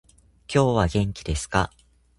[0.51, 1.71] 今日は元気ですか？